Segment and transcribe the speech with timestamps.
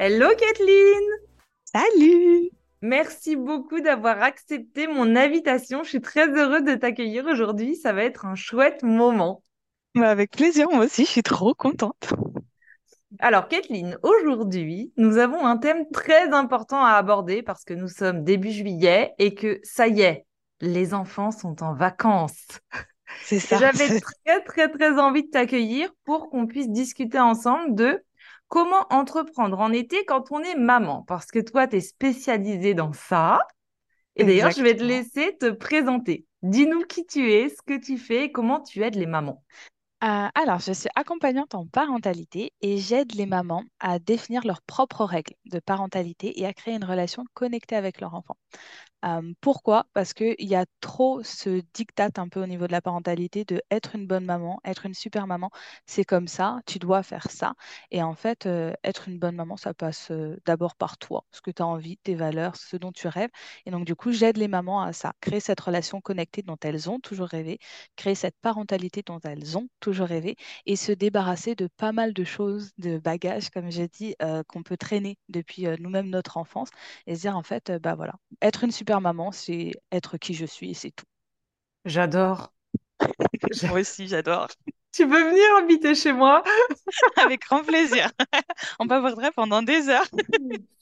[0.00, 1.02] Hello Kathleen
[1.64, 2.50] Salut
[2.82, 5.82] Merci beaucoup d'avoir accepté mon invitation.
[5.82, 7.74] Je suis très heureuse de t'accueillir aujourd'hui.
[7.74, 9.42] Ça va être un chouette moment.
[9.96, 12.14] Bah, avec plaisir, moi aussi, je suis trop contente.
[13.18, 18.22] Alors, Kathleen, aujourd'hui, nous avons un thème très important à aborder parce que nous sommes
[18.22, 20.26] début juillet et que ça y est,
[20.60, 22.60] les enfants sont en vacances.
[23.24, 23.58] C'est ça.
[23.58, 28.00] J'avais très, très, très envie de t'accueillir pour qu'on puisse discuter ensemble de
[28.48, 31.04] comment entreprendre en été quand on est maman?
[31.06, 33.40] Parce que toi, tu es spécialisée dans ça.
[34.16, 36.26] Et d'ailleurs, je vais te laisser te présenter.
[36.42, 39.44] Dis-nous qui tu es, ce que tu fais et comment tu aides les mamans.
[40.04, 45.04] Euh, alors, je suis accompagnante en parentalité et j'aide les mamans à définir leurs propres
[45.04, 48.36] règles de parentalité et à créer une relation connectée avec leur enfant
[49.40, 49.86] pourquoi?
[49.94, 53.62] Parce qu'il y a trop ce diktat un peu au niveau de la parentalité de
[53.70, 55.50] être une bonne maman, être une super maman,
[55.86, 57.54] c'est comme ça, tu dois faire ça.
[57.90, 58.46] Et en fait,
[58.84, 60.10] être une bonne maman, ça passe
[60.46, 63.30] d'abord par toi, ce que tu as envie, tes valeurs, ce dont tu rêves.
[63.66, 66.90] Et donc, du coup, j'aide les mamans à ça, créer cette relation connectée dont elles
[66.90, 67.58] ont toujours rêvé,
[67.96, 70.36] créer cette parentalité dont elles ont toujours rêvé
[70.66, 74.16] et se débarrasser de pas mal de choses, de bagages, comme j'ai dit,
[74.48, 76.70] qu'on peut traîner depuis nous-mêmes notre enfance
[77.06, 80.46] et se dire, en fait, bah voilà, être une super maman, c'est être qui je
[80.46, 81.06] suis et c'est tout.
[81.84, 82.52] J'adore.
[83.68, 84.48] Moi aussi, j'adore.
[84.92, 86.42] Tu veux venir habiter chez moi?
[87.16, 88.10] Avec grand plaisir.
[88.80, 90.08] On papoterait pendant des heures.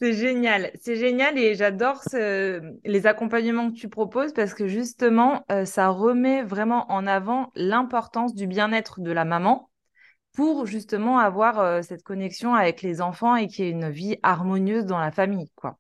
[0.00, 5.64] C'est génial, c'est génial et j'adore les accompagnements que tu proposes parce que justement, euh,
[5.64, 9.70] ça remet vraiment en avant l'importance du bien-être de la maman
[10.34, 14.18] pour justement avoir euh, cette connexion avec les enfants et qu'il y ait une vie
[14.22, 15.78] harmonieuse dans la famille, quoi.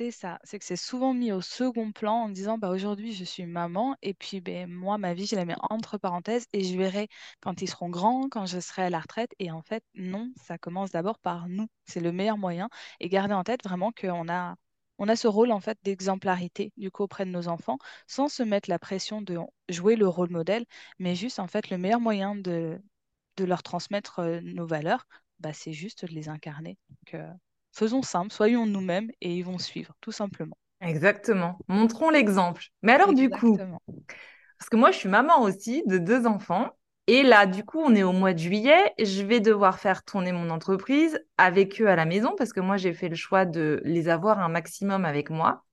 [0.00, 3.22] C'est ça, c'est que c'est souvent mis au second plan en disant bah aujourd'hui je
[3.22, 6.76] suis maman et puis ben moi ma vie je la mets entre parenthèses et je
[6.76, 7.08] verrai
[7.40, 10.58] quand ils seront grands, quand je serai à la retraite et en fait non, ça
[10.58, 12.68] commence d'abord par nous, c'est le meilleur moyen
[12.98, 14.56] et garder en tête vraiment qu'on a
[14.98, 17.78] on a ce rôle en fait d'exemplarité du coup auprès de nos enfants
[18.08, 19.38] sans se mettre la pression de
[19.68, 20.64] jouer le rôle modèle
[20.98, 22.80] mais juste en fait le meilleur moyen de,
[23.38, 25.06] leur transmettre nos valeurs
[25.38, 26.78] bah, c'est juste de les incarner.
[27.74, 30.56] Faisons simple, soyons nous-mêmes et ils vont suivre, tout simplement.
[30.80, 31.58] Exactement.
[31.66, 32.62] Montrons l'exemple.
[32.82, 33.56] Mais alors, du coup,
[34.58, 36.70] parce que moi, je suis maman aussi de deux enfants.
[37.06, 38.92] Et là, du coup, on est au mois de juillet.
[38.98, 42.76] Je vais devoir faire tourner mon entreprise avec eux à la maison parce que moi,
[42.76, 45.64] j'ai fait le choix de les avoir un maximum avec moi.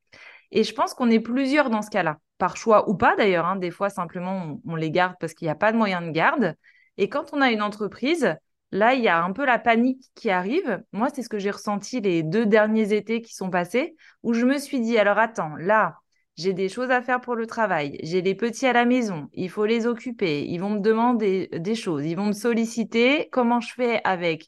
[0.52, 3.46] Et je pense qu'on est plusieurs dans ce cas-là, par choix ou pas d'ailleurs.
[3.46, 3.58] Hein.
[3.58, 6.10] Des fois, simplement, on, on les garde parce qu'il n'y a pas de moyen de
[6.10, 6.56] garde.
[6.98, 8.36] Et quand on a une entreprise,
[8.72, 10.82] Là, il y a un peu la panique qui arrive.
[10.94, 14.46] Moi, c'est ce que j'ai ressenti les deux derniers étés qui sont passés, où je
[14.46, 15.98] me suis dit, alors attends, là,
[16.38, 19.50] j'ai des choses à faire pour le travail, j'ai les petits à la maison, il
[19.50, 23.74] faut les occuper, ils vont me demander des choses, ils vont me solliciter, comment je
[23.74, 24.48] fais avec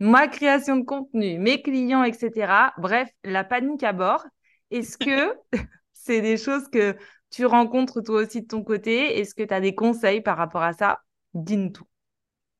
[0.00, 2.72] ma création de contenu, mes clients, etc.
[2.78, 4.24] Bref, la panique à bord.
[4.70, 5.36] Est-ce que
[5.92, 6.96] c'est des choses que
[7.30, 9.18] tu rencontres toi aussi de ton côté?
[9.18, 11.00] Est-ce que tu as des conseils par rapport à ça?
[11.34, 11.86] Dis-nous tout.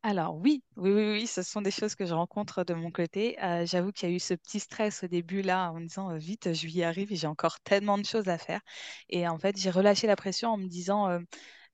[0.08, 3.36] Alors oui, oui, oui, oui, ce sont des choses que je rencontre de mon côté.
[3.42, 6.12] Euh, j'avoue qu'il y a eu ce petit stress au début là en me disant
[6.12, 8.60] euh, vite, juillet arrive et j'ai encore tellement de choses à faire.
[9.08, 11.18] Et en fait, j'ai relâché la pression en me disant euh,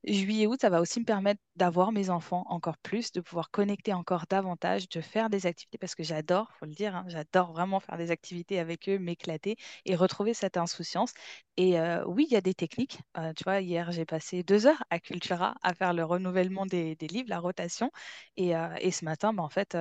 [0.05, 3.93] Juillet, août, ça va aussi me permettre d'avoir mes enfants encore plus, de pouvoir connecter
[3.93, 7.79] encore davantage, de faire des activités, parce que j'adore, faut le dire, hein, j'adore vraiment
[7.81, 11.13] faire des activités avec eux, m'éclater et retrouver cette insouciance.
[11.57, 12.99] Et euh, oui, il y a des techniques.
[13.17, 16.97] Euh, tu vois, hier, j'ai passé deux heures à Cultura à faire le renouvellement des,
[17.01, 17.91] livres, la rotation.
[18.37, 19.77] Et, euh, et ce matin, bah, en fait,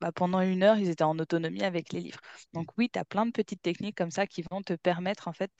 [0.00, 2.20] bah, pendant une heure, ils étaient en autonomie avec les livres.
[2.52, 5.32] Donc oui, tu as plein de petites techniques comme ça qui vont te permettre en
[5.32, 5.50] fait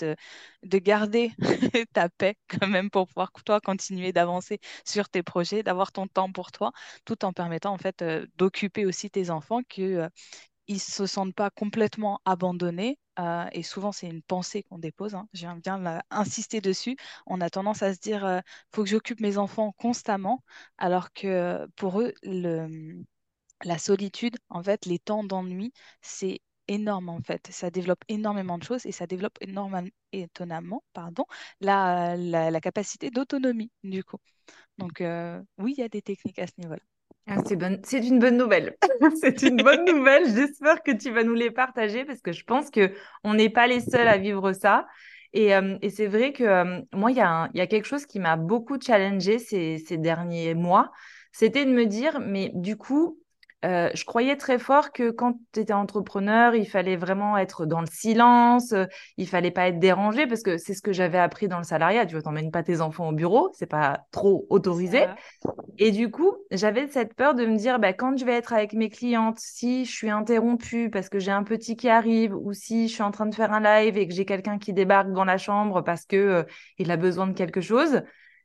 [0.62, 1.32] de, garder
[1.92, 6.32] ta paix quand même pour pouvoir toi continuer d'avancer sur tes projets, d'avoir ton temps
[6.32, 6.72] pour toi,
[7.04, 8.04] tout en permettant en fait
[8.36, 10.08] d'occuper aussi tes enfants que
[10.68, 12.98] ils ne se sentent pas complètement abandonnés.
[13.18, 15.14] euh, et souvent, c'est une pensée qu'on dépose.
[15.14, 16.96] Hein, j'aime bien insister dessus.
[17.26, 18.40] On a tendance à se dire, euh,
[18.72, 20.42] faut que j'occupe mes enfants constamment,
[20.78, 23.02] alors que pour eux, le,
[23.64, 26.40] la solitude, en fait, les temps d'ennui, c'est
[26.70, 27.48] énorme en fait.
[27.50, 29.38] Ça développe énormément de choses et ça développe
[30.12, 31.24] étonnamment, pardon,
[31.60, 34.18] la, capacité d'autonomie du coup.
[34.78, 36.80] Donc euh, oui, il y a des techniques à ce niveau-là.
[37.26, 38.76] Ah, c'est c'est une bonne nouvelle.
[39.20, 40.34] C'est une bonne nouvelle.
[40.34, 42.92] J'espère que tu vas nous les partager parce que je pense que
[43.22, 44.86] on n'est pas les seuls à vivre ça.
[45.32, 48.80] Et, euh, c'est vrai que euh, moi, il y a quelque chose qui m'a beaucoup
[48.80, 50.90] challengée ces derniers mois.
[51.30, 53.19] C'était de me dire, mais du coup,
[53.64, 57.80] euh, je croyais très fort que quand tu étais entrepreneur, il fallait vraiment être dans
[57.80, 58.86] le silence, euh,
[59.18, 62.06] il fallait pas être dérangé parce que c'est ce que j'avais appris dans le salariat.
[62.06, 65.04] Tu vois, t'emmènes pas tes enfants au bureau, c'est pas trop autorisé.
[65.78, 68.72] Et du coup, j'avais cette peur de me dire, bah, quand je vais être avec
[68.72, 72.88] mes clientes, si je suis interrompue parce que j'ai un petit qui arrive, ou si
[72.88, 75.24] je suis en train de faire un live et que j'ai quelqu'un qui débarque dans
[75.24, 76.42] la chambre parce que, euh,
[76.78, 78.02] il a besoin de quelque chose,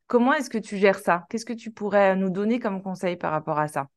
[0.08, 1.26] comment est-ce que tu gères ça?
[1.30, 3.88] Qu'est-ce que tu pourrais nous donner comme conseil par rapport à ça?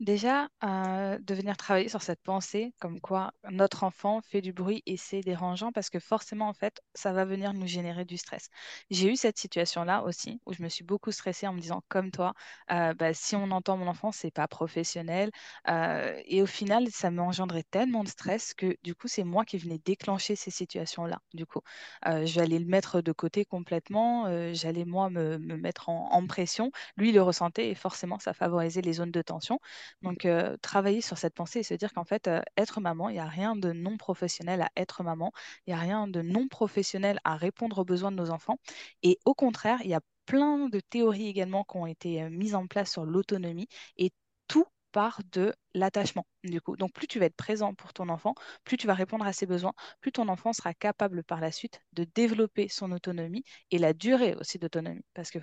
[0.00, 4.80] Déjà, euh, de venir travailler sur cette pensée, comme quoi notre enfant fait du bruit
[4.86, 8.48] et c'est dérangeant parce que forcément, en fait, ça va venir nous générer du stress.
[8.90, 12.12] J'ai eu cette situation-là aussi où je me suis beaucoup stressée en me disant, comme
[12.12, 12.34] toi,
[12.70, 15.32] euh, bah, si on entend mon enfant, c'est pas professionnel.
[15.68, 19.44] Euh, et au final, ça m'a engendré tellement de stress que du coup, c'est moi
[19.44, 21.18] qui venais déclencher ces situations-là.
[21.34, 21.60] Du coup,
[22.06, 26.70] Euh, j'allais le mettre de côté complètement, j'allais moi me, me mettre en, en pression.
[26.96, 29.58] Lui, il le ressentait et forcément, ça favorisait les zones de tension.
[30.02, 33.18] Donc, euh, travailler sur cette pensée et se dire qu'en fait, être maman, il n'y
[33.18, 35.32] a rien de non professionnel à être maman,
[35.66, 38.58] il n'y a rien de non professionnel à répondre aux besoins de nos enfants.
[39.02, 42.66] Et au contraire, il y a plein de théories également qui ont été mises en
[42.66, 44.12] place sur l'autonomie et
[44.46, 46.76] tout part de l'attachement, du coup.
[46.76, 49.46] Donc, plus tu vas être présent pour ton enfant, plus tu vas répondre à ses
[49.46, 53.92] besoins, plus ton enfant sera capable par la suite de développer son autonomie et la
[53.92, 55.04] durée aussi d'autonomie.
[55.14, 55.38] Parce que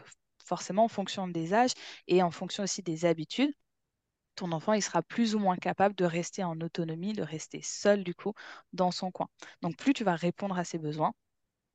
[0.45, 1.73] forcément, en fonction des âges
[2.07, 3.53] et en fonction aussi des habitudes,
[4.35, 8.03] ton enfant, il sera plus ou moins capable de rester en autonomie, de rester seul,
[8.03, 8.33] du coup,
[8.73, 9.27] dans son coin.
[9.61, 11.13] Donc, plus tu vas répondre à ses besoins,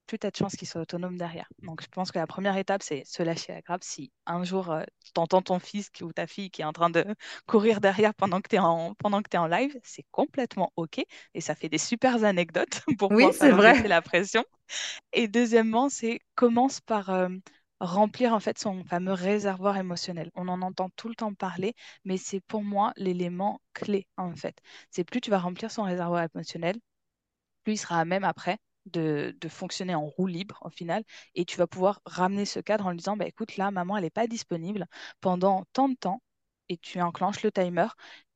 [0.07, 1.49] plus tu as de chances qu'il soit autonome derrière.
[1.63, 3.85] Donc, je pense que la première étape, c'est se lâcher la grappe.
[3.85, 4.75] Si un jour,
[5.15, 7.05] tu entends ton fils ou ta fille qui est en train de
[7.47, 11.01] courir derrière pendant que tu es en, pendant que tu en live, c'est complètement OK.
[11.35, 13.75] Et ça fait des super anecdotes pour Oui, pouvoir faire vrai.
[13.85, 14.45] la pression.
[15.13, 17.29] Et deuxièmement, c'est commence par euh,
[17.81, 20.31] remplir en fait son fameux réservoir émotionnel.
[20.35, 21.75] On en entend tout le temps parler,
[22.05, 24.61] mais c'est pour moi l'élément clé en fait.
[24.91, 26.77] C'est plus tu vas remplir son réservoir émotionnel,
[27.65, 31.05] plus il sera à même après de, fonctionner en roue libre au final,
[31.35, 34.05] et tu vas pouvoir ramener ce cadre en lui disant, bah, écoute, là, maman, elle
[34.05, 34.87] n'est pas disponible
[35.21, 36.23] pendant tant de temps,
[36.71, 37.89] et tu enclenches le timer,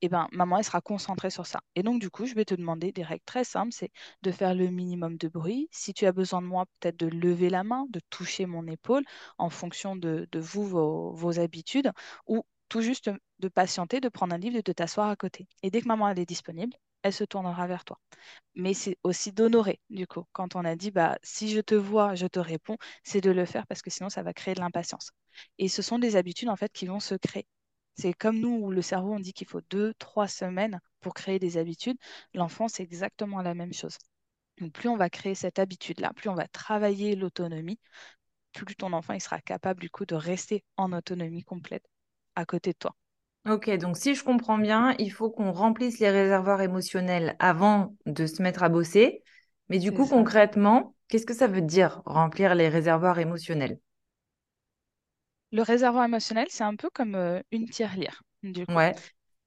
[0.02, 1.60] et ben maman, elle sera concentrée sur ça.
[1.76, 3.90] Et donc, du coup, je vais te demander des règles très simples, c'est
[4.22, 5.68] de faire le minimum de bruit.
[5.72, 9.04] Si tu as besoin de moi, peut-être de lever la main, de toucher mon épaule
[9.38, 11.90] en fonction de, vous, vos, vos habitudes,
[12.26, 15.46] ou tout juste de patienter, de prendre un livre et de t'asseoir à côté.
[15.62, 17.98] Et dès que maman, elle est disponible, elle se tournera vers toi
[18.54, 20.24] mais c'est aussi d'honorer, du coup.
[20.32, 23.44] Quand on a dit, bah, si je te vois, je te réponds, c'est de le
[23.46, 25.12] faire parce que sinon, ça va créer de l'impatience.
[25.58, 27.46] Et ce sont des habitudes, en fait, qui vont se créer.
[27.96, 31.38] C'est comme nous, où le cerveau, on dit qu'il faut deux, trois semaines pour créer
[31.38, 31.98] des habitudes.
[32.34, 33.98] L'enfant, c'est exactement la même chose.
[34.60, 37.80] Donc, plus on va créer cette habitude-là, plus on va travailler l'autonomie,
[38.54, 41.84] plus ton enfant, il sera capable, du coup, de rester en autonomie complète
[42.36, 42.96] à côté de toi.
[43.46, 48.26] Ok, donc si je comprends bien, il faut qu'on remplisse les réservoirs émotionnels avant de
[48.26, 49.22] se mettre à bosser.
[49.68, 50.08] Mais du coup, ça.
[50.08, 53.78] concrètement, qu'est-ce que ça veut dire remplir les réservoirs émotionnels?
[55.52, 58.74] Le réservoir émotionnel, c'est un peu comme euh, une tirelire, du coup.
[58.74, 58.94] Ouais.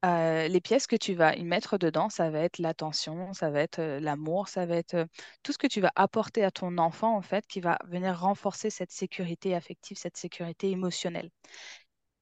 [0.05, 3.61] Euh, les pièces que tu vas y mettre dedans, ça va être l'attention, ça va
[3.61, 5.05] être euh, l'amour, ça va être euh,
[5.43, 8.69] tout ce que tu vas apporter à ton enfant, en fait, qui va venir renforcer
[8.69, 11.31] cette sécurité affective, cette sécurité émotionnelle.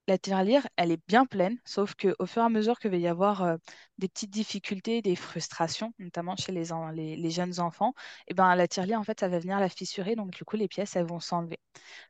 [0.07, 3.07] La tirelire, elle est bien pleine, sauf qu'au fur et à mesure qu'il va y
[3.07, 3.57] avoir euh,
[4.00, 6.65] des petites difficultés, des frustrations, notamment chez les,
[7.31, 7.93] jeunes enfants,
[8.27, 10.67] et ben, la tirelire, en fait, ça va venir la fissurer, donc du coup, les
[10.67, 11.59] pièces, elles vont s'enlever.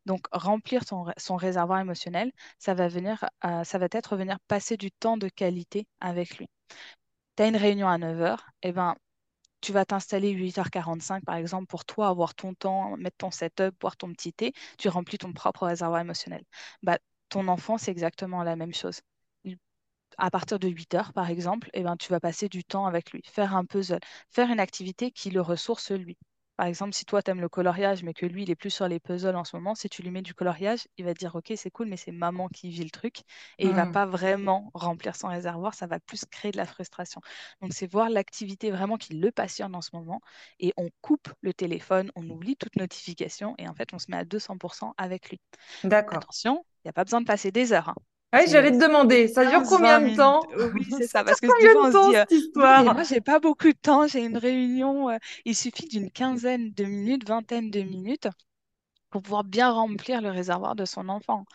[0.05, 4.39] Donc, remplir son, ré- son réservoir émotionnel, ça va venir, euh, ça va être venir
[4.47, 6.49] passer du temps de qualité avec lui.
[7.37, 8.95] Tu as une réunion à 9 heures, et ben,
[9.61, 13.97] tu vas t'installer 8h45 par exemple pour toi avoir ton temps, mettre ton setup, boire
[13.97, 16.43] ton petit thé, tu remplis ton propre réservoir émotionnel.
[16.83, 16.99] Bah,
[17.35, 19.01] ton enfant, c'est exactement la même chose.
[19.43, 19.57] Il-
[20.17, 23.11] À partir de 8 heures, par exemple, eh ben, tu vas passer du temps avec
[23.11, 23.99] lui, faire un puzzle,
[24.31, 26.17] faire une activité qui le ressource lui.
[26.57, 28.87] Par exemple, si toi, tu aimes le coloriage, mais que lui, il est plus sur
[28.87, 31.35] les puzzles en ce moment, si tu lui mets du coloriage, il va te dire,
[31.35, 33.19] OK, c'est cool, mais c'est maman qui vit le truc.
[33.59, 33.87] Et il va Hmm.
[33.87, 37.21] pas vraiment remplir son réservoir, ça va plus créer de la frustration.
[37.61, 40.21] Donc, c'est voir l'activité vraiment qui le passionne en ce moment.
[40.59, 44.17] Et on coupe le téléphone, on oublie toute notification, et en fait, on se met
[44.17, 45.39] à 200% avec lui.
[45.93, 46.25] D'accord.
[46.25, 47.89] Attention, n'y a pas besoin de passer des heures.
[47.89, 47.95] hein.
[48.37, 50.47] C'est j'allais te demander, ça dure 15-20 combien de temps?
[50.57, 52.93] Oui, c'est Ça Parce que fois, de on se temps, dit, euh, cette oui, histoire?
[52.93, 54.07] moi, j'ai pas beaucoup de temps.
[54.07, 55.09] J'ai une réunion.
[55.09, 58.27] euh, il suffit d'une quinzaine de minutes, vingtaine de minutes
[59.11, 61.45] pour pouvoir bien remplir le réservoir de son enfant.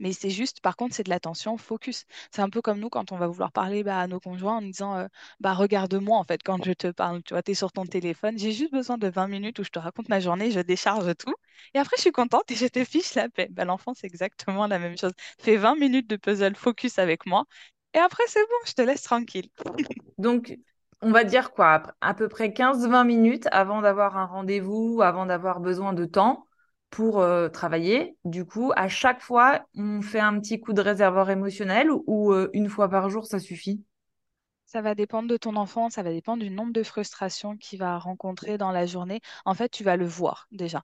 [0.00, 2.04] Mais c'est juste, par contre, c'est de l'attention focus.
[2.32, 4.62] C'est un peu comme nous quand on va vouloir parler bah, à nos conjoints en
[4.62, 5.06] disant
[5.40, 7.22] bah, Regarde-moi en fait quand je te parle.
[7.22, 8.38] Tu vois, tu es sur ton téléphone.
[8.38, 11.34] J'ai juste besoin de 20 minutes où je te raconte ma journée, je décharge tout.
[11.74, 13.48] Et après, je suis contente et je te fiche la paix.
[13.50, 15.12] Bah, l'enfant, c'est exactement la même chose.
[15.38, 17.44] Fais 20 minutes de puzzle focus avec moi.
[17.94, 19.48] Et après, c'est bon, je te laisse tranquille.
[20.18, 20.58] Donc,
[21.02, 21.82] on va dire quoi?
[22.00, 26.46] À peu près quinze vingt minutes avant d'avoir un rendez-vous, avant d'avoir besoin de temps
[26.90, 28.16] pour euh, travailler.
[28.24, 32.50] Du coup, à chaque fois, on fait un petit coup de réservoir émotionnel ou, euh,
[32.52, 33.82] une fois par jour, ça suffit?
[34.64, 37.98] Ça va dépendre de ton enfant, ça va dépendre du nombre de frustrations qu'il va
[37.98, 39.20] rencontrer dans la journée.
[39.44, 40.82] En fait, tu vas le voir déjà.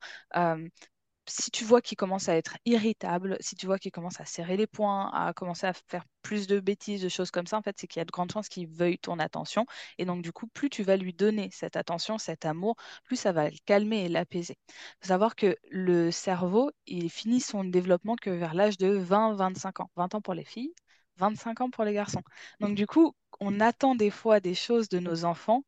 [1.29, 4.57] Si tu vois qu'il commence à être irritable, si tu vois qu'il commence à serrer
[4.57, 7.77] les poings, à commencer à faire plus de bêtises, de choses comme ça, en fait,
[7.79, 9.67] c'est qu'il y a de grandes chances qu'il veuille ton attention.
[9.99, 13.33] Et donc, du coup, plus tu vas lui donner cette attention, cet amour, plus ça
[13.33, 14.57] va le calmer et l'apaiser.
[14.69, 19.81] Il faut savoir que le cerveau, il finit son développement que vers l'âge de 20-25
[19.81, 19.91] ans.
[19.97, 20.75] 20 ans pour les filles,
[21.17, 22.23] 25 ans pour les garçons.
[22.61, 25.63] Donc, du coup, on attend des fois des choses de nos enfants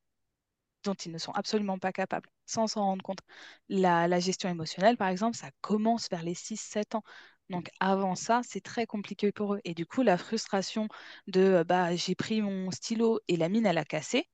[0.84, 3.20] dont ils ne sont absolument pas capables, sans s'en rendre compte.
[3.68, 7.02] La, la gestion émotionnelle, par exemple, ça commence vers les six sept ans.
[7.50, 9.60] Donc avant ça, c'est très compliqué pour eux.
[9.64, 10.88] Et du coup, la frustration
[11.28, 14.28] de euh, bah, j'ai pris mon stylo et la mine, elle a cassé,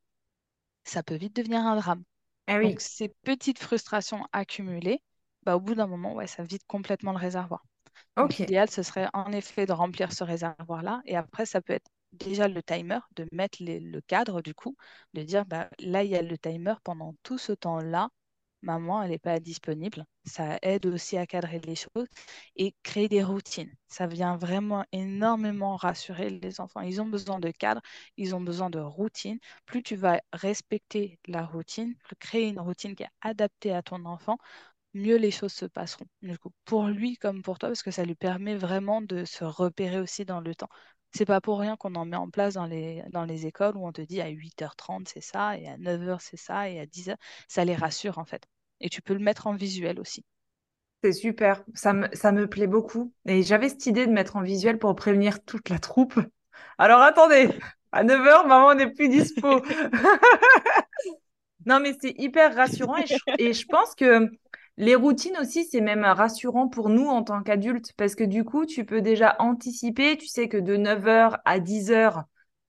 [0.84, 2.04] ça peut vite devenir un drame.
[2.46, 5.02] Ah Donc ces petites frustrations accumulées,
[5.44, 7.64] bah, au bout d'un moment, ouais, ça vide complètement le réservoir.
[8.20, 11.02] Donc, l'idéal, ce serait en effet de remplir ce réservoir-là.
[11.06, 14.76] Et après, ça peut être déjà le timer, de mettre le cadre du coup,
[15.14, 18.10] de dire, bah, là, il y a le timer pendant tout ce temps-là.
[18.62, 20.06] Maman, elle n'est pas disponible.
[20.24, 22.08] Ça aide aussi à cadrer les choses
[22.56, 23.70] et créer des routines.
[23.88, 26.80] Ça vient vraiment énormément rassurer les enfants.
[26.80, 27.82] Ils ont besoin de cadre,
[28.16, 29.38] ils ont besoin de routine.
[29.66, 34.04] Plus tu vas respecter la routine, plus créer une routine qui est adaptée à ton
[34.06, 34.38] enfant,
[34.94, 36.06] mieux les choses se passeront,
[36.64, 40.24] pour lui comme pour toi, parce que ça lui permet vraiment de se repérer aussi
[40.24, 40.68] dans le temps.
[41.14, 43.86] C'est pas pour rien qu'on en met en place dans les, dans les écoles où
[43.86, 47.14] on te dit à 8h30 c'est ça, et à 9h c'est ça, et à 10h,
[47.46, 48.42] ça les rassure en fait.
[48.80, 50.24] Et tu peux le mettre en visuel aussi.
[51.04, 53.12] C'est super, ça me, ça me plaît beaucoup.
[53.26, 56.18] Et j'avais cette idée de mettre en visuel pour prévenir toute la troupe.
[56.78, 57.48] Alors attendez,
[57.92, 59.62] à neuf heures, maman n'est plus dispo.
[61.66, 64.28] Non, mais c'est hyper rassurant et je, et je pense que
[64.76, 68.66] les routines aussi, c'est même rassurant pour nous en tant qu'adultes parce que du coup,
[68.66, 70.16] tu peux déjà anticiper.
[70.16, 72.24] Tu sais que de neuf heures à dix heures,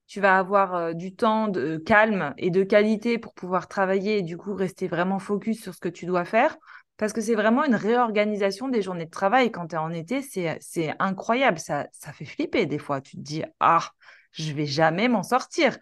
[0.08, 4.22] tu vas avoir euh, du temps de calme et de qualité pour pouvoir travailler et
[4.22, 6.58] du coup rester vraiment focus sur ce que tu dois faire.
[6.98, 9.52] Parce que c'est vraiment une réorganisation des journées de travail.
[9.52, 11.60] Quand tu es en été, c'est, c'est incroyable.
[11.60, 13.02] Ça, ça fait flipper des fois.
[13.02, 13.90] Tu te dis, ah,
[14.32, 15.78] je vais jamais m'en sortir.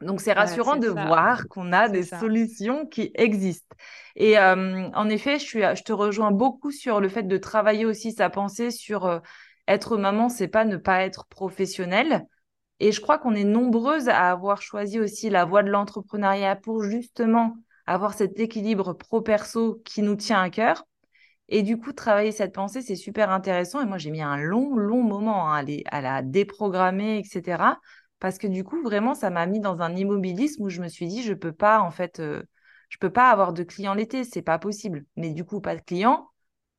[0.00, 2.18] Donc, c'est rassurant de ça, voir qu'on a des ça.
[2.18, 3.76] solutions qui existent.
[4.16, 7.86] Et euh, en effet, je suis, je te rejoins beaucoup sur le fait de travailler
[7.86, 9.20] aussi sa pensée sur euh,
[9.66, 12.26] être maman, c'est pas ne pas être professionnelle.
[12.80, 16.82] Et je crois qu'on est nombreuses à avoir choisi aussi la voie de l'entrepreneuriat pour
[16.82, 20.84] justement avoir cet équilibre pro-perso qui nous tient à cœur.
[21.48, 23.80] Et du coup, travailler cette pensée, c'est super intéressant.
[23.82, 27.80] Et moi, j'ai mis un long, long moment hein, à, les- à la déprogrammer, etc.
[28.20, 31.06] Parce que du coup, vraiment, ça m'a mis dans un immobilisme où je me suis
[31.06, 32.42] dit, je peux pas, en fait, euh,
[32.88, 35.04] je peux pas avoir de clients l'été, c'est pas possible.
[35.16, 36.30] Mais du coup, pas de clients,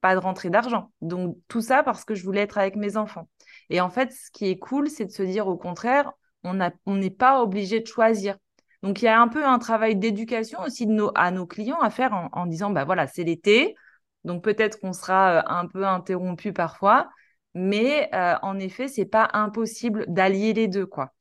[0.02, 0.92] pas de rentrée d'argent.
[1.02, 3.30] Donc, tout ça parce que je voulais être avec mes enfants.
[3.70, 6.12] Et en fait, ce qui est cool, c'est de se dire, au contraire,
[6.44, 8.38] on a, on n'est pas obligé de choisir.
[8.84, 11.80] Donc, il y a un peu un travail d'éducation aussi de nos, à nos clients
[11.82, 13.76] à faire en, en disant, bah voilà, c'est l'été.
[14.24, 17.10] Donc peut-être qu'on sera euh, un peu interrompu parfois,
[17.54, 21.14] mais euh, en effet, c'est pas impossible d'allier les deux, quoi.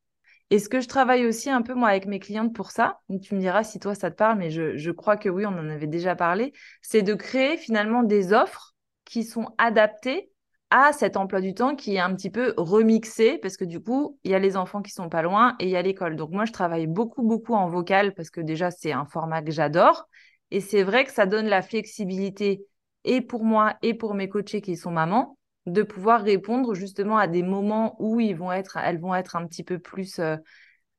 [0.50, 3.34] Et ce que je travaille aussi un peu moi avec mes clientes pour ça, tu
[3.34, 5.68] me diras si toi ça te parle, mais je, je crois que oui, on en
[5.70, 8.74] avait déjà parlé, c'est de créer finalement des offres
[9.04, 10.30] qui sont adaptées
[10.70, 14.18] à cet emploi du temps qui est un petit peu remixé parce que du coup,
[14.24, 16.16] il y a les enfants qui sont pas loin et il y a l'école.
[16.16, 19.52] Donc moi, je travaille beaucoup, beaucoup en vocal parce que déjà, c'est un format que
[19.52, 20.08] j'adore.
[20.50, 22.64] Et c'est vrai que ça donne la flexibilité
[23.04, 27.26] et pour moi et pour mes coachés qui sont mamans de pouvoir répondre justement à
[27.26, 30.37] des moments où ils vont être, elles vont être un petit peu plus euh,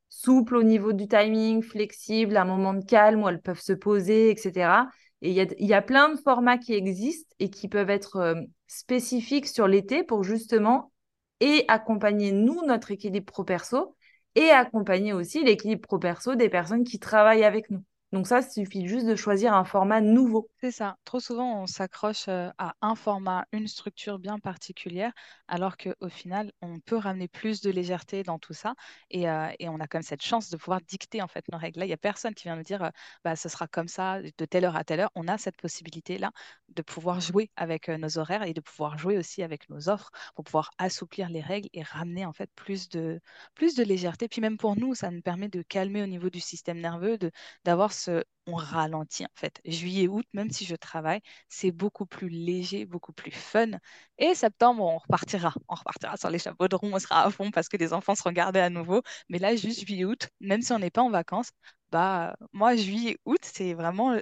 [0.10, 4.30] souples au niveau du timing, flexibles, un moment de calme où elles peuvent se poser,
[4.32, 4.88] etc.
[5.22, 8.18] Et il y a, y a, plein de formats qui existent et qui peuvent être
[8.18, 8.36] euh,
[8.68, 10.92] spécifiques sur l'été pour justement
[11.40, 13.96] et accompagner nous, notre équilibre pro-perso,
[14.36, 17.84] et accompagner aussi l'équilibre pro-perso des personnes qui travaillent avec nous.
[18.16, 20.50] Donc ça, suffit juste de choisir un format nouveau.
[20.62, 20.96] C'est ça.
[21.04, 25.12] Trop souvent, on s'accroche euh, à un format, une structure bien particulière,
[25.50, 28.74] alors qu'au final, on peut ramener plus de légèreté dans tout ça.
[29.12, 31.80] Et, euh, et, on a comme cette chance de pouvoir dicter en fait nos règles.
[31.80, 32.90] Là, il n'y a personne qui vient nous dire, euh,
[33.26, 35.12] bah, ce sera comme ça, de telle heure à telle heure.
[35.16, 36.32] On a cette possibilité-là
[36.70, 40.46] de pouvoir jouer avec nos horaires et de pouvoir jouer aussi avec nos offres pour
[40.46, 43.20] pouvoir assouplir les règles et ramener en fait plus de,
[43.56, 44.30] plus de légèreté.
[44.30, 47.20] Puis même pour nous, ça nous permet de calmer au niveau du système nerveux,
[47.66, 48.05] d'avoir ce
[48.48, 49.60] on ralentit en fait.
[49.66, 53.72] Juillet, août, même si je travaille, c'est beaucoup plus léger, beaucoup plus fun.
[54.18, 55.54] Et septembre, on repartira.
[55.68, 58.16] On repartira sur les chapeaux de roue, on sera à fond parce que les enfants
[58.16, 59.02] se regardaient à nouveau.
[59.30, 61.52] Mais là, juste juillet, août, même si on n'est pas en vacances,
[61.92, 64.16] bah moi, juillet, août, c'est vraiment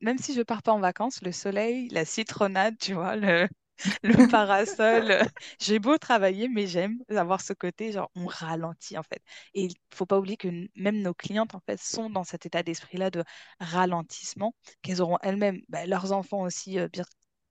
[0.00, 3.48] même si je pars pas en vacances, le soleil, la citronnade, tu vois, le,
[4.02, 5.22] le parasol.
[5.60, 9.22] J'ai beau travailler, mais j'aime avoir ce côté, genre, on ralentit en fait.
[9.54, 12.62] Et il faut pas oublier que même nos clientes en fait sont dans cet état
[12.62, 13.24] d'esprit-là de
[13.60, 17.04] ralentissement, qu'elles auront elles-mêmes, bah, leurs enfants aussi euh, bien,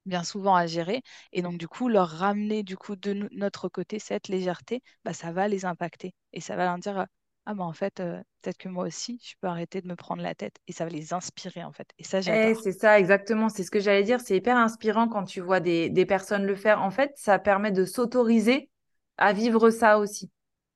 [0.06, 1.02] bien souvent à gérer.
[1.32, 5.32] Et donc, du coup, leur ramener du coup de notre côté cette légèreté, bah, ça
[5.32, 6.14] va les impacter.
[6.34, 7.06] Et ça va leur dire,
[7.50, 10.22] ah bah en fait, euh, peut-être que moi aussi, je peux arrêter de me prendre
[10.24, 10.58] la tête.
[10.68, 11.90] Et ça va les inspirer en fait.
[11.98, 12.64] Et ça, Eh, j'adore.
[12.64, 13.50] c'est ça, exactement.
[13.50, 14.20] C'est ce que j'allais dire.
[14.22, 16.82] C'est hyper inspirant quand tu vois des, des personnes le faire.
[16.82, 18.70] En fait, ça permet de s'autoriser
[19.18, 20.30] à vivre ça aussi.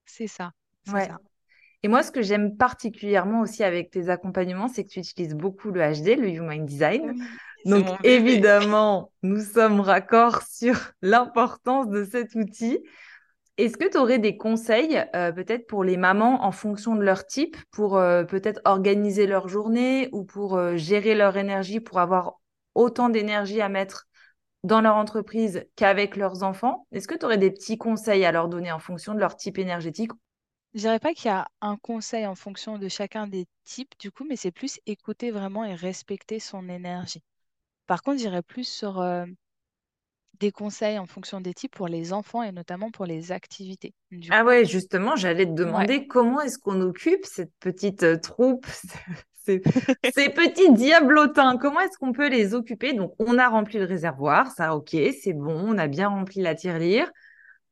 [0.05, 0.51] C'est ça,
[0.87, 1.07] Ouais.
[1.07, 1.19] ça.
[1.83, 5.71] Et moi, ce que j'aime particulièrement aussi avec tes accompagnements, c'est que tu utilises beaucoup
[5.71, 7.15] le HD, le Human Design.
[7.65, 12.79] Oui, Donc, évidemment, nous sommes raccords sur l'importance de cet outil.
[13.57, 17.27] Est-ce que tu aurais des conseils, euh, peut-être pour les mamans en fonction de leur
[17.27, 22.39] type, pour euh, peut-être organiser leur journée ou pour euh, gérer leur énergie, pour avoir
[22.73, 24.07] autant d'énergie à mettre
[24.63, 26.87] dans leur entreprise qu'avec leurs enfants?
[26.91, 29.59] Est-ce que tu aurais des petits conseils à leur donner en fonction de leur type
[29.59, 30.11] énergétique?
[30.73, 34.09] Je dirais pas qu'il y a un conseil en fonction de chacun des types, du
[34.09, 37.21] coup, mais c'est plus écouter vraiment et respecter son énergie.
[37.85, 38.99] Par contre, j'irais plus sur
[40.39, 43.93] des conseils en fonction des types pour les enfants et notamment pour les activités.
[44.11, 48.03] Du Ah coup, ouais, justement, j'allais te ouais, demander comment est-ce qu'on occupe cette petite
[48.03, 48.65] euh, troupe,
[49.45, 49.61] ces,
[50.03, 52.93] ces petits diablotins, comment est-ce qu'on peut les occuper?
[52.93, 54.89] Donc, on a rempli le réservoir, ça, ok,
[55.21, 57.11] c'est bon, on a bien rempli la tirelire,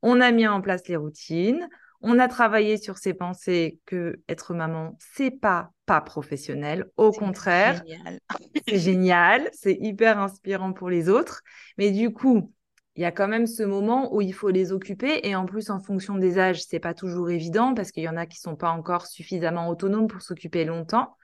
[0.01, 1.67] on a mis en place les routines,
[2.01, 7.83] on a travaillé sur ces pensées que être maman, c'est pas pas professionnel, au contraire,
[7.83, 8.19] génial.
[8.65, 11.41] c'est génial, c'est hyper inspirant pour les autres,
[11.77, 12.53] mais du coup,
[12.95, 15.69] il y a quand même ce moment où il faut les occuper et en plus
[15.69, 18.55] en fonction des âges, c'est pas toujours évident parce qu'il y en a qui sont
[18.55, 21.17] pas encore suffisamment autonomes pour s'occuper longtemps.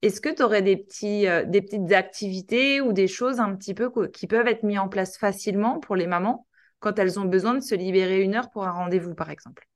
[0.00, 3.74] Est-ce que tu aurais des petits, euh, des petites activités ou des choses un petit
[3.74, 6.46] peu qui peuvent être mises en place facilement pour les mamans
[6.78, 9.68] quand elles ont besoin de se libérer une heure pour un rendez-vous, par exemple?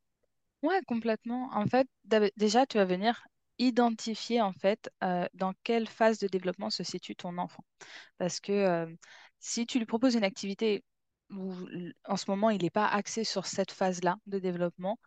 [0.63, 1.51] Ouais, complètement.
[1.53, 1.87] En fait,
[2.39, 3.23] déjà, tu vas venir
[3.59, 7.65] identifier en fait euh, dans quelle phase de développement se situe ton enfant.
[8.19, 8.87] Parce que euh,
[9.41, 10.85] si tu lui proposes une activité
[11.31, 11.55] où
[12.07, 14.99] en ce moment il n'est pas axé sur cette phase-là de développement,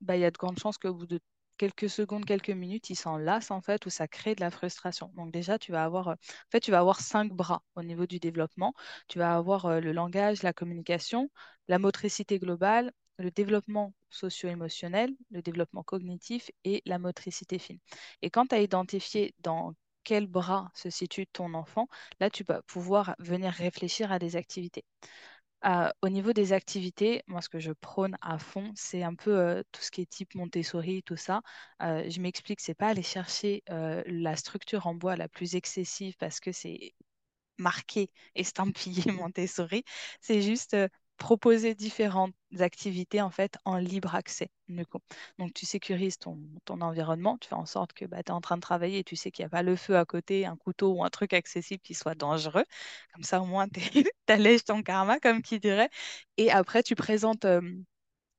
[0.00, 1.20] bah, il y a de grandes chances qu'au bout de
[1.58, 5.12] quelques secondes, quelques minutes, il s'en lasse en fait, ou ça crée de la frustration.
[5.16, 8.06] Donc déjà, tu vas avoir, euh, en fait, tu vas avoir cinq bras au niveau
[8.06, 8.74] du développement.
[9.08, 11.30] Tu vas avoir le langage, la communication,
[11.68, 17.78] la motricité globale, le développement socio-émotionnel, le développement cognitif et la motricité fine.
[18.22, 21.88] Et quand tu as identifié dans quel bras se situe ton enfant,
[22.20, 24.84] là, tu vas pouvoir venir réfléchir à des activités.
[25.64, 29.38] Euh, au niveau des activités, moi, ce que je prône à fond, c'est un peu
[29.38, 31.42] euh, tout ce qui est type Montessori, tout ça.
[31.82, 36.40] Euh, je m'explique, c'est pas aller chercher la structure en bois la plus excessive parce
[36.40, 36.94] que c'est
[37.58, 39.84] marqué, estampillé Montessori.
[40.20, 40.76] C'est juste
[41.22, 44.50] proposer différentes activités en fait en libre accès.
[45.38, 48.40] Donc tu sécurises ton, ton environnement, tu fais en sorte que bah, tu es en
[48.40, 50.56] train de travailler et tu sais qu'il n'y a pas le feu à côté, un
[50.56, 52.64] couteau ou un truc accessible qui soit dangereux.
[53.14, 53.80] Comme ça au moins tu
[54.28, 55.90] allèges ton karma, comme qui dirait.
[56.38, 57.60] Et après tu présentes euh,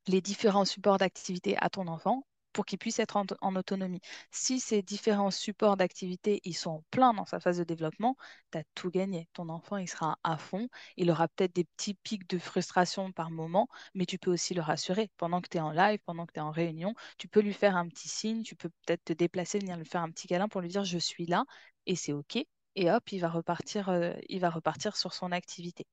[0.07, 4.01] les différents supports d'activité à ton enfant pour qu'il puisse être en, en autonomie.
[4.31, 8.15] Si ces différents supports d'activité, ils sont pleins dans sa phase de développement,
[8.51, 9.27] tu as tout gagné.
[9.33, 10.67] Ton enfant, il sera à fond.
[10.97, 14.61] Il aura peut-être des petits pics de frustration par moment, mais tu peux aussi le
[14.61, 15.09] rassurer.
[15.17, 17.53] Pendant que tu es en live, pendant que tu es en réunion, tu peux lui
[17.53, 20.47] faire un petit signe, tu peux peut-être te déplacer, venir lui faire un petit câlin
[20.47, 21.45] pour lui dire je suis là
[21.85, 22.37] et c'est OK.
[22.75, 25.85] Et hop, il va repartir, euh, il va repartir sur son activité.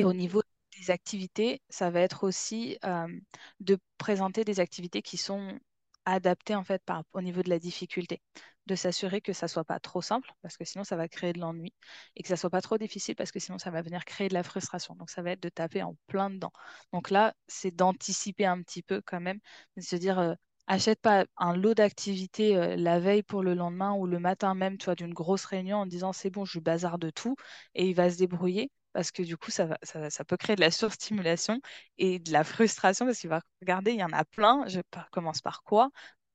[0.00, 0.42] Au Et niveau
[0.80, 2.78] des activités, ça va être aussi
[3.60, 5.58] de présenter des activités qui sont
[6.06, 8.22] adapter en fait par, au niveau de la difficulté,
[8.66, 11.40] de s'assurer que ça soit pas trop simple parce que sinon ça va créer de
[11.40, 11.74] l'ennui
[12.14, 14.34] et que ça soit pas trop difficile parce que sinon ça va venir créer de
[14.34, 14.94] la frustration.
[14.94, 16.52] Donc ça va être de taper en plein dedans.
[16.92, 19.40] Donc là, c'est d'anticiper un petit peu quand même,
[19.76, 20.36] de se dire
[20.68, 24.86] achète pas un lot d'activités la veille pour le lendemain ou le matin même, tu
[24.86, 27.34] vois, d'une grosse réunion en disant c'est bon, je bazarde de tout
[27.74, 29.66] et il va se débrouiller parce que du coup, ça,
[30.26, 31.60] peut créer de la surstimulation
[31.98, 34.80] et de la frustration parce qu'il va regarder, il y en a plein, je
[35.12, 35.90] commence par quoi,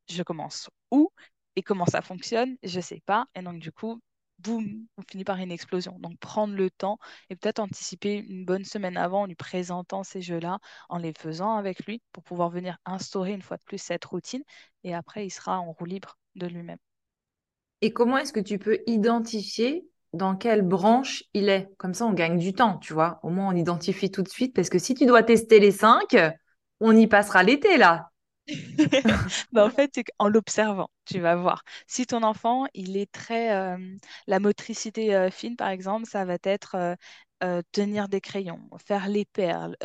[0.08, 1.10] je commence où?
[1.56, 3.26] Et comment ça fonctionne, je ne sais pas.
[3.34, 4.00] Et donc, du coup,
[4.38, 5.98] boum, on finit par une explosion.
[5.98, 7.00] Donc, prendre le temps
[7.32, 11.56] et peut-être anticiper une bonne semaine avant en lui présentant ces jeux-là, en les faisant
[11.56, 14.44] avec lui pour pouvoir venir instaurer une fois de plus cette routine.
[14.84, 16.78] Et après, il sera en roue libre de lui-même.
[17.82, 21.70] Et comment est-ce que tu peux identifier dans quelle branche il est.
[21.78, 23.20] Comme ça, on gagne du temps, tu vois.
[23.24, 24.54] Au moins, on identifie tout de suite.
[24.56, 26.18] Parce que si tu dois tester les cinq,
[26.80, 28.10] on y passera l'été, là.
[29.52, 31.64] bah, en fait, c'est en l'observant, tu vas voir.
[31.88, 33.56] Si ton enfant, il est très...
[33.56, 33.78] Euh,
[34.28, 36.98] la motricité euh, fine, par exemple, ça va être
[37.44, 39.76] euh, tenir des crayons, faire les perles,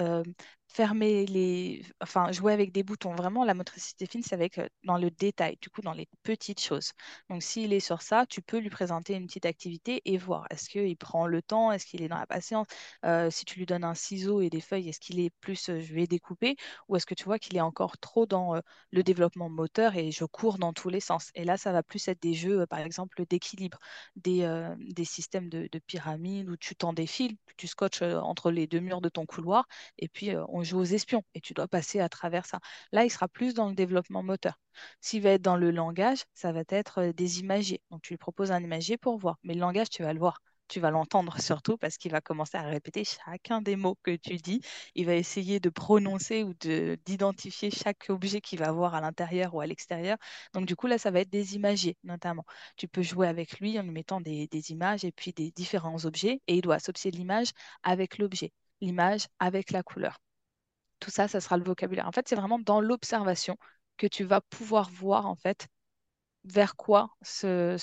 [0.76, 3.14] fermer les, enfin jouer avec des boutons.
[3.14, 6.60] Vraiment, la motricité fine, c'est avec euh, dans le détail, du coup dans les petites
[6.60, 6.92] choses.
[7.30, 10.68] Donc s'il est sur ça, tu peux lui présenter une petite activité et voir est-ce
[10.68, 12.66] qu'il prend le temps, est-ce qu'il est dans la patience.
[13.06, 15.80] Euh, si tu lui donnes un ciseau et des feuilles, est-ce qu'il est plus euh,
[15.80, 16.56] je vais découper
[16.88, 18.60] ou est-ce que tu vois qu'il est encore trop dans
[18.90, 21.30] le développement moteur et je cours dans tous les sens.
[21.34, 23.78] Et là, ça va plus être des jeux, par exemple d'équilibre,
[24.16, 24.46] des,
[24.78, 28.80] des systèmes de, de pyramide où tu tends des fils, tu scotches entre les deux
[28.80, 29.66] murs de ton couloir
[29.98, 32.58] et puis on joue aux espions et tu dois passer à travers ça.
[32.92, 34.60] Là, il sera plus dans le développement moteur.
[35.00, 37.80] S'il va être dans le langage, ça va être euh, des imagiers.
[37.90, 39.38] Donc, tu lui proposes un imagier pour voir.
[39.42, 42.56] Mais le langage, tu vas le voir tu vas l'entendre surtout parce qu'il va commencer
[42.56, 44.60] à répéter chacun des mots que tu dis.
[44.94, 49.60] Il va essayer de prononcer ou d'identifier chaque objet qu'il va voir à l'intérieur ou
[49.60, 50.16] à l'extérieur.
[50.54, 52.44] Donc du coup, là, ça va être des imagiers notamment.
[52.76, 56.04] Tu peux jouer avec lui en lui mettant des, des images et puis des différents
[56.04, 57.50] objets et il doit associer l'image
[57.82, 60.18] avec l'objet, l'image avec la couleur.
[61.00, 62.06] Tout ça, ça sera le vocabulaire.
[62.08, 63.56] En fait, c'est vraiment dans l'observation
[63.96, 65.68] que tu vas pouvoir voir en fait
[66.44, 67.76] vers quoi se,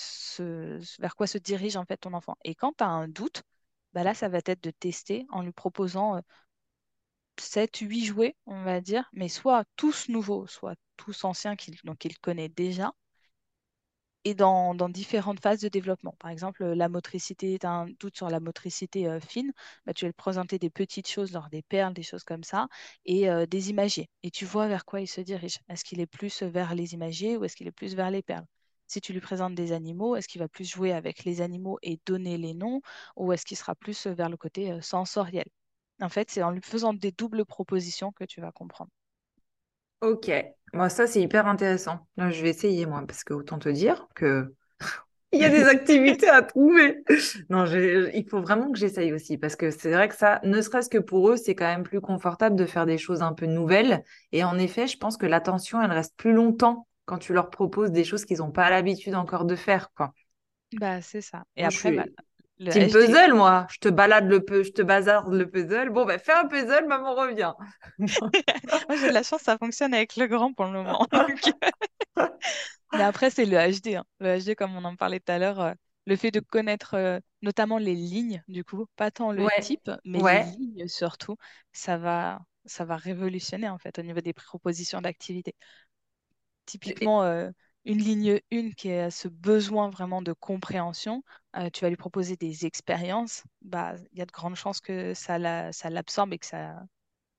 [1.02, 2.38] vers quoi se dirige en fait ton enfant.
[2.44, 3.44] Et quand tu as un doute,
[3.94, 6.22] bah là, ça va être de tester en lui proposant
[7.40, 12.20] 7, euh, 8 jouets, on va dire, mais soit tous nouveaux, soit tous anciens qu'il
[12.20, 12.94] connaît déjà,
[14.26, 16.16] et dans, différentes phases de développement.
[16.20, 19.52] Par exemple, la motricité, tu as un doute sur la motricité euh, fine,
[19.86, 22.68] bah, tu vas lui présenter des petites choses, genre des perles, des choses comme ça,
[23.06, 24.10] et euh, des imagiers.
[24.24, 25.60] Et tu vois vers quoi il se dirige.
[25.70, 28.46] Est-ce qu'il est plus vers les imagiers ou est-ce qu'il est plus vers les perles?
[28.88, 32.00] Si tu lui présentes des animaux, est-ce qu'il va plus jouer avec les animaux et
[32.06, 32.82] donner les noms
[33.16, 35.48] ou est-ce qu'il sera plus vers le côté euh, sensoriel?
[36.02, 38.92] En fait, c'est en lui faisant des doubles propositions que tu vas comprendre.
[40.02, 40.30] Ok,
[40.74, 42.08] moi ça c'est hyper intéressant.
[42.18, 44.54] Là, je vais essayer moi parce que autant te dire que
[45.32, 47.04] il y a des activités à trouver.
[47.50, 50.90] Non, il faut vraiment que j'essaye aussi parce que c'est vrai que ça, ne serait-ce
[50.90, 54.04] que pour eux, c'est quand même plus confortable de faire des choses un peu nouvelles.
[54.32, 57.92] Et en effet, je pense que l'attention, elle reste plus longtemps quand tu leur proposes
[57.92, 60.14] des choses qu'ils n'ont pas l'habitude encore de faire, quoi.
[60.74, 61.44] Bah, c'est ça.
[61.56, 62.06] Et après, bah,
[62.60, 63.68] le puzzle, moi.
[63.70, 65.90] Je te balade le peu, je te bazarde le puzzle.
[65.90, 67.54] Bon, ben, fais un puzzle, maman revient.
[67.98, 71.08] moi, j'ai de la chance, ça fonctionne avec le grand pour le moment.
[72.94, 73.96] Mais après, c'est le HD.
[73.96, 74.06] Hein.
[74.20, 75.74] Le HD, comme on en parlait tout à l'heure, euh,
[76.06, 80.20] le fait de connaître euh, notamment les lignes, du coup, pas tant le type, mais
[80.20, 81.38] les lignes surtout,
[81.72, 85.56] ça va, ça va révolutionner en fait au niveau des propositions d'activité.
[86.66, 87.50] Typiquement, euh,
[87.86, 91.24] une ligne 1 qui a ce besoin vraiment de compréhension,
[91.58, 95.14] euh, tu vas lui proposer des expériences, bah, il y a de grandes chances que
[95.14, 96.84] ça l'absorbe et que ça,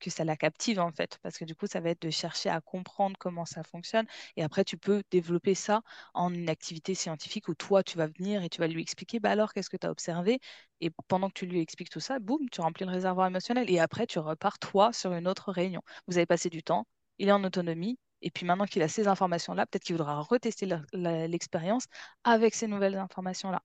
[0.01, 2.51] que ça la captive en fait, parce que du coup, ça va être de chercher
[2.51, 4.07] à comprendre comment ça fonctionne.
[4.37, 5.83] Et après, tu peux développer ça
[6.15, 9.31] en une activité scientifique où toi, tu vas venir et tu vas lui expliquer, bah
[9.31, 10.41] alors, qu'est-ce que tu as observé?
[10.81, 13.71] Et pendant que tu lui expliques tout ça, boum, tu remplis le réservoir émotionnel.
[13.71, 15.81] Et après, tu repars toi sur une autre réunion.
[16.07, 16.87] Vous avez passé du temps,
[17.19, 20.67] il est en autonomie, et puis maintenant qu'il a ces informations-là, peut-être qu'il voudra retester
[20.95, 21.85] l'expérience
[22.25, 23.63] avec ces nouvelles informations-là.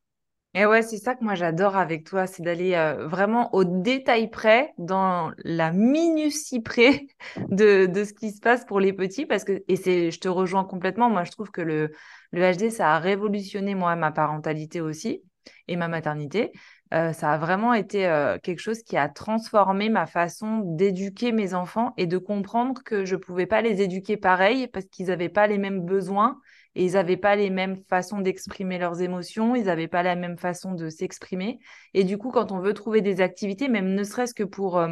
[0.55, 4.29] Et ouais, c'est ça que moi j'adore avec toi, c'est d'aller euh, vraiment au détail
[4.31, 7.05] près, dans la minutie près
[7.49, 9.25] de, de, ce qui se passe pour les petits.
[9.25, 11.91] Parce que, et c'est, je te rejoins complètement, moi je trouve que le,
[12.31, 15.21] le HD, ça a révolutionné moi ma parentalité aussi
[15.67, 16.51] et ma maternité.
[16.91, 21.53] Euh, ça a vraiment été euh, quelque chose qui a transformé ma façon d'éduquer mes
[21.53, 25.45] enfants et de comprendre que je pouvais pas les éduquer pareil parce qu'ils n'avaient pas
[25.45, 26.39] les mêmes besoins
[26.73, 30.37] et ils n'avaient pas les mêmes façons d'exprimer leurs émotions, ils n'avaient pas la même
[30.37, 31.59] façon de s'exprimer.
[31.93, 34.91] Et du coup, quand on veut trouver des activités, même ne serait-ce que pour euh,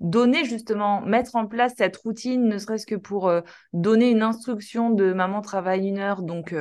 [0.00, 3.40] donner justement, mettre en place cette routine, ne serait-ce que pour euh,
[3.72, 6.54] donner une instruction de maman travaille une heure, donc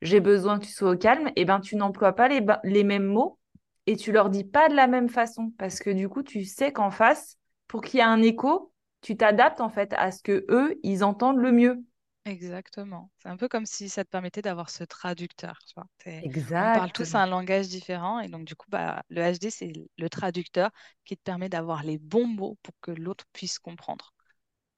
[0.00, 3.06] j'ai besoin que tu sois au calme, et eh ben tu n'emploies pas les mêmes
[3.06, 3.38] mots
[3.86, 6.72] et tu leur dis pas de la même façon parce que du coup tu sais
[6.72, 7.36] qu'en face,
[7.68, 11.04] pour qu'il y ait un écho, tu t'adaptes en fait à ce que eux ils
[11.04, 11.84] entendent le mieux.
[12.26, 13.08] Exactement.
[13.22, 15.60] C'est un peu comme si ça te permettait d'avoir ce traducteur.
[15.68, 15.86] Tu vois.
[16.04, 20.10] On parle tous un langage différent et donc du coup, bah, le HD, c'est le
[20.10, 20.70] traducteur
[21.04, 24.12] qui te permet d'avoir les bons mots pour que l'autre puisse comprendre.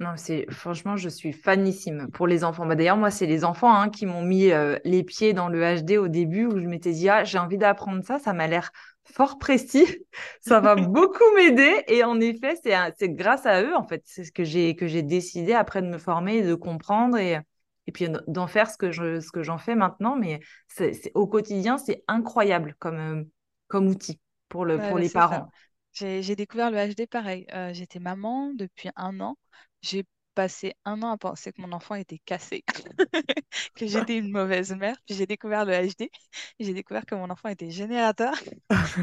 [0.00, 2.66] Non, c'est franchement, je suis fanissime pour les enfants.
[2.66, 5.82] Bah, d'ailleurs, moi, c'est les enfants hein, qui m'ont mis euh, les pieds dans le
[5.82, 8.70] HD au début où je m'étais dit, ah, j'ai envie d'apprendre ça, ça m'a l'air
[9.12, 9.86] fort précis,
[10.40, 11.84] ça va beaucoup m'aider.
[11.88, 15.02] Et en effet, c'est grâce à eux, en fait, c'est ce que j'ai que j'ai
[15.02, 17.38] décidé après de me former et de comprendre et,
[17.86, 20.16] et puis d'en faire ce que je ce que j'en fais maintenant.
[20.16, 23.24] Mais c'est au quotidien, c'est incroyable comme euh,
[23.66, 25.48] comme outil pour le pour les parents.
[25.92, 27.46] J'ai découvert le HD pareil.
[27.52, 29.36] Euh, j'étais maman depuis un an.
[29.82, 30.04] J'ai
[30.38, 32.62] passé un an à penser que mon enfant était cassé,
[33.74, 34.94] que j'étais une mauvaise mère.
[35.04, 36.08] Puis j'ai découvert le HD,
[36.60, 38.32] j'ai découvert que mon enfant était générateur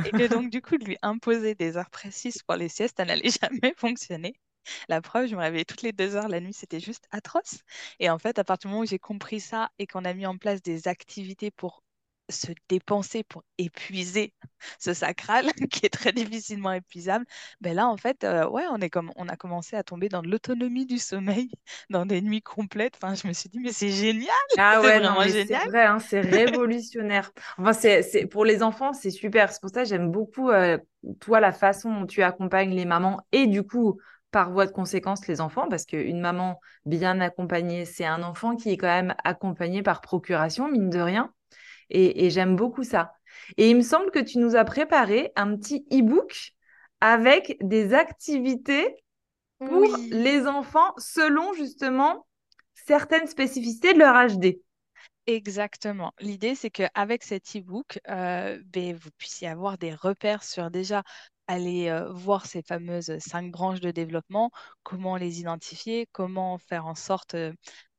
[0.06, 3.04] et que donc du coup de lui imposer des heures précises pour les siestes, ça
[3.04, 4.40] n'allait jamais fonctionner.
[4.88, 7.60] La preuve, je me réveillais toutes les deux heures la nuit, c'était juste atroce.
[8.00, 10.26] Et en fait, à partir du moment où j'ai compris ça et qu'on a mis
[10.26, 11.84] en place des activités pour
[12.30, 14.34] se dépenser pour épuiser
[14.80, 17.26] ce sacral qui est très difficilement épuisable,
[17.62, 20.22] ben là en fait euh, ouais on est comme on a commencé à tomber dans
[20.22, 21.50] l'autonomie du sommeil,
[21.90, 22.96] dans des nuits complètes.
[23.02, 26.22] Enfin je me suis dit mais c'est génial, ah ouais non, c'est vrai hein, c'est
[26.22, 27.32] révolutionnaire.
[27.58, 29.52] Enfin c'est pour les enfants c'est super.
[29.52, 30.78] C'est pour ça j'aime beaucoup euh,
[31.20, 34.00] toi la façon dont tu accompagnes les mamans et du coup
[34.36, 38.70] par voie de conséquence les enfants, parce qu'une maman bien accompagnée, c'est un enfant qui
[38.70, 41.32] est quand même accompagné par procuration, mine de rien.
[41.90, 43.14] Et, j'aime beaucoup ça.
[43.58, 46.52] Et il me semble que tu nous as préparé un petit e-book
[47.02, 48.96] avec des activités
[49.60, 52.26] pour les enfants selon justement
[52.74, 54.60] certaines spécificités de leur HD.
[55.28, 56.14] Exactement.
[56.20, 61.04] L'idée, c'est qu'avec cet e-book, euh, ben, vous puissiez avoir des repères sur déjà
[61.48, 64.52] aller voir ces fameuses cinq branches de développement,
[64.84, 67.36] comment les identifier, comment faire en sorte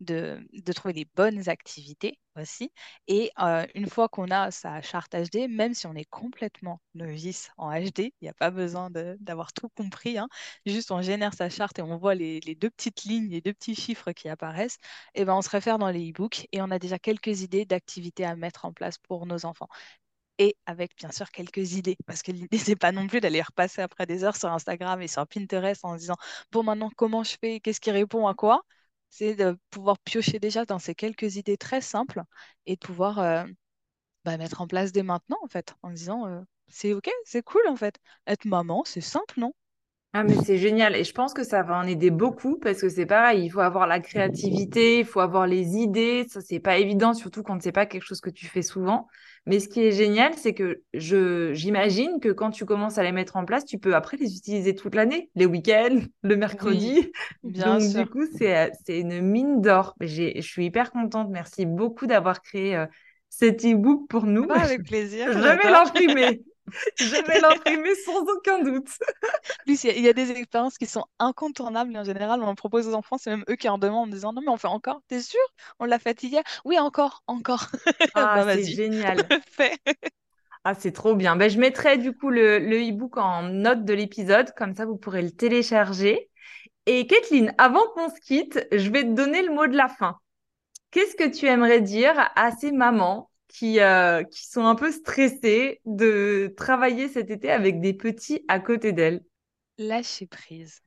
[0.00, 2.70] de, trouver les bonnes activités aussi.
[3.08, 3.30] Et
[3.74, 7.98] une fois qu'on a sa charte HD, même si on est complètement novice en HD,
[7.98, 10.28] il n'y a pas besoin d'avoir tout compris, hein,
[10.66, 13.74] juste on génère sa charte et on voit les, deux petites lignes, les deux petits
[13.74, 14.78] chiffres qui apparaissent,
[15.14, 18.24] et ben on se réfère dans les e-books et on a déjà quelques idées d'activités
[18.24, 19.68] à mettre en place pour nos enfants
[20.38, 21.96] et avec bien sûr quelques idées.
[22.06, 25.08] Parce que l'idée, c'est pas non plus d'aller repasser après des heures sur Instagram et
[25.08, 26.16] sur Pinterest en se disant
[26.52, 27.60] bon, maintenant, comment je fais?
[27.60, 28.62] Qu'est-ce qui répond à quoi
[29.10, 32.22] C'est de pouvoir piocher déjà dans ces quelques idées très simples
[32.66, 33.44] et de pouvoir euh,
[34.24, 37.62] bah, mettre en place dès maintenant, en fait, en disant euh, c'est OK, c'est cool,
[37.68, 37.96] en fait.
[38.26, 39.52] Être maman, c'est simple, non
[40.18, 40.96] ah, mais c'est génial.
[40.96, 43.60] Et je pense que ça va en aider beaucoup parce que c'est pareil, il faut
[43.60, 46.24] avoir la créativité, il faut avoir les idées.
[46.30, 49.08] Ça, c'est pas évident, surtout quand c'est pas quelque chose que tu fais souvent.
[49.46, 53.12] Mais ce qui est génial, c'est que je, j'imagine que quand tu commences à les
[53.12, 57.12] mettre en place, tu peux après les utiliser toute l'année, les week-ends, le mercredi.
[57.44, 59.94] bien Donc, du coup, c'est, c'est une mine d'or.
[60.00, 61.28] je suis hyper contente.
[61.30, 62.86] Merci beaucoup d'avoir créé euh,
[63.28, 64.46] cet e-book pour nous.
[64.50, 65.32] Ah, avec plaisir.
[65.32, 66.42] je vais l'imprimer.
[66.96, 68.88] Je vais l'imprimer sans aucun doute.
[69.64, 72.88] Plus, il y, a des expériences qui sont incontournables, mais en général, on en propose
[72.88, 75.00] aux enfants, c'est même eux qui en demandent en disant Non, mais on fait encore,
[75.08, 75.40] t'es sûr?
[75.78, 76.42] On l'a fait hier?
[76.64, 77.66] Oui, encore, encore.
[78.14, 79.18] Ah, bah, c'est génial.
[80.64, 81.36] Ah, c'est trop bien.
[81.36, 84.96] Ben, je mettrai du coup le, le e-book en note de l'épisode, comme ça vous
[84.96, 86.28] pourrez le télécharger.
[86.86, 90.18] Et Kathleen, avant qu'on se quitte, je vais te donner le mot de la fin.
[90.90, 95.80] Qu'est-ce que tu aimerais dire à ces mamans qui, euh, qui sont un peu stressées
[95.86, 99.22] de travailler cet été avec des petits à côté d'elles
[99.78, 100.82] Lâcher prise.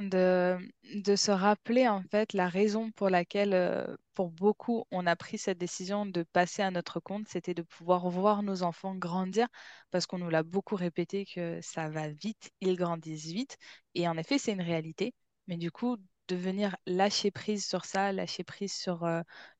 [0.00, 0.58] De,
[0.94, 5.38] de se rappeler en fait la raison pour laquelle, euh, pour beaucoup, on a pris
[5.38, 9.46] cette décision de passer à notre compte, c'était de pouvoir voir nos enfants grandir,
[9.92, 13.56] parce qu'on nous l'a beaucoup répété que ça va vite, ils grandissent vite,
[13.94, 15.14] et en effet, c'est une réalité.
[15.46, 15.96] Mais du coup,
[16.28, 19.06] de venir lâcher prise sur ça, lâcher prise sur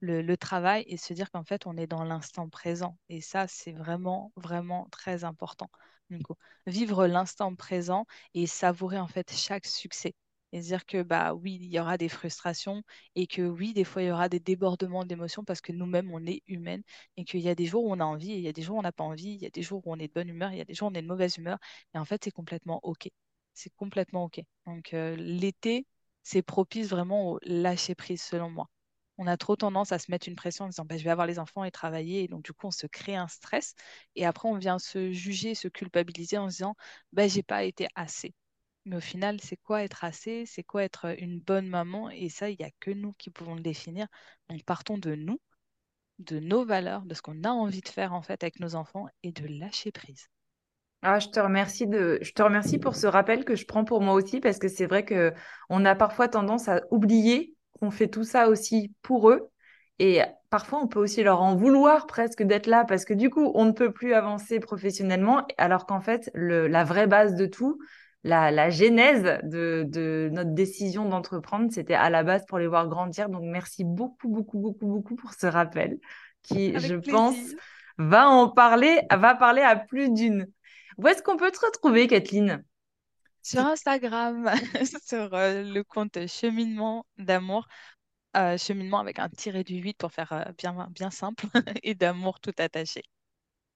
[0.00, 2.98] le, travail et se dire qu'en fait, on est dans l'instant présent.
[3.09, 5.70] Et ça, c'est vraiment, vraiment très important.
[6.66, 10.14] vivre l'instant présent et savourer en fait chaque succès.
[10.53, 12.83] Et se dire que bah oui, il y aura des frustrations
[13.16, 16.24] et que oui, des fois, il y aura des débordements d'émotions parce que nous-mêmes, on
[16.27, 16.83] est humaine
[17.16, 18.62] et qu'il y a des jours où on a envie et il y a des
[18.62, 20.12] jours où on n'a pas envie, il y a des jours où on est de
[20.12, 21.59] bonne humeur, il y a des jours où on est de mauvaise humeur.
[21.94, 23.09] Et en fait, c'est complètement OK.
[23.55, 24.40] C'est complètement OK.
[24.66, 25.87] Donc, l'été,
[26.25, 28.69] c'est propice vraiment au lâcher prise, selon moi.
[29.19, 31.27] On a trop tendance à se mettre une pression en disant bah, je vais avoir
[31.29, 33.75] les enfants et travailler, et donc du coup on se crée un stress,
[34.17, 36.77] et après on vient se juger, se culpabiliser en se disant
[37.13, 38.35] bah, j'ai pas été assez.
[38.87, 40.47] Mais au final, c'est quoi être assez?
[40.47, 42.09] C'est quoi être une bonne maman?
[42.11, 44.07] Et ça, il n'y a que nous qui pouvons le définir.
[44.49, 45.39] Donc partons de nous,
[46.19, 49.07] de nos valeurs, de ce qu'on a envie de faire en fait avec nos enfants
[49.23, 50.29] et de lâcher prise.
[51.07, 54.01] Ah, je te remercie de, je te remercie pour ce rappel que je prends pour
[54.01, 55.35] moi aussi parce que c'est vrai que
[55.69, 59.51] on a parfois tendance à oublier qu'on fait tout ça aussi pour eux
[59.99, 63.53] et parfois on peut aussi leur en vouloir presque d'être là parce que du coup
[63.55, 67.79] on ne peut plus avancer professionnellement alors qu'en fait le, la vraie base de tout,
[68.23, 72.88] la, la genèse de, de notre décision d'entreprendre, c'était à la base pour les voir
[72.88, 73.29] grandir.
[73.29, 75.99] Donc merci beaucoup beaucoup beaucoup beaucoup pour ce rappel
[76.43, 77.55] qui, je pense,
[77.99, 80.47] va en parler, va parler à plus d'une.
[80.99, 82.65] Où est-ce qu'on peut te retrouver, Kathleen?
[83.43, 84.51] Sur Instagram,
[85.07, 87.67] sur euh, le compte Cheminement d'amour.
[88.37, 91.47] Euh, cheminement avec un tiré du 8 pour faire euh, bien, bien simple
[91.83, 93.03] et d'amour tout attaché.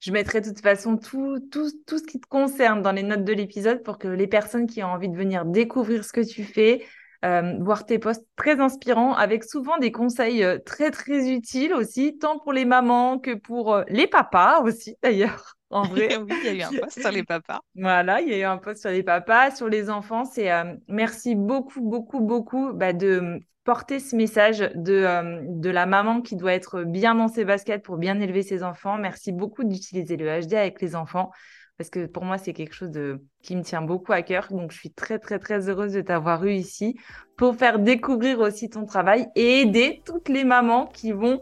[0.00, 3.24] Je mettrai de toute façon tout, tout, tout ce qui te concerne dans les notes
[3.24, 6.44] de l'épisode pour que les personnes qui ont envie de venir découvrir ce que tu
[6.44, 6.86] fais,
[7.22, 12.52] voir tes posts très inspirants avec souvent des conseils très très utiles aussi, tant pour
[12.52, 15.57] les mamans que pour les papas aussi d'ailleurs.
[15.70, 17.60] En vrai, oui, il y a eu un post sur les papas.
[17.74, 20.24] Voilà, il y a eu un post sur les papas, sur les enfants.
[20.24, 20.50] C'est
[20.88, 26.54] merci beaucoup, beaucoup, beaucoup bah, de porter ce message de, de la maman qui doit
[26.54, 28.96] être bien dans ses baskets pour bien élever ses enfants.
[28.96, 31.30] Merci beaucoup d'utiliser le HD avec les enfants
[31.78, 34.48] parce que pour moi, c'est quelque chose de, qui me tient beaucoup à cœur.
[34.50, 36.98] Donc, je suis très, très, très heureuse de t'avoir eu ici
[37.36, 41.40] pour faire découvrir aussi ton travail et aider toutes les mamans qui vont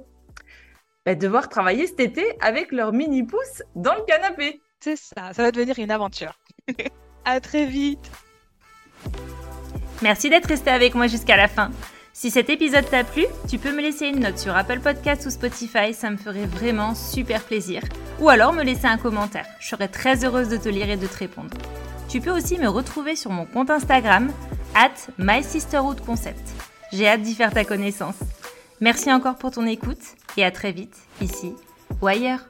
[1.07, 4.61] bah, devoir travailler cet été avec leur mini pouce dans le canapé.
[4.81, 6.39] C'est ça, ça va devenir une aventure.
[7.25, 8.11] à très vite.
[10.03, 11.71] Merci d'être resté avec moi jusqu'à la fin.
[12.13, 15.31] Si cet épisode t'a plu, tu peux me laisser une note sur Apple Podcast ou
[15.31, 17.83] Spotify, ça me ferait vraiment super plaisir.
[18.21, 21.07] Ou alors me laisser un commentaire, je serais très heureuse de te lire et de
[21.07, 21.57] te répondre.
[22.09, 24.33] Tu peux aussi me retrouver sur mon compte Instagram,
[24.75, 26.53] at MySisterhoodConcept.
[26.93, 28.17] J'ai hâte d'y faire ta connaissance.
[28.81, 30.03] Merci encore pour ton écoute
[30.37, 31.55] et à très vite, ici
[32.03, 32.41] ou ailleurs.